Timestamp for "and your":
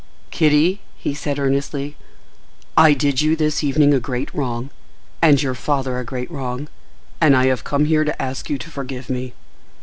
5.21-5.53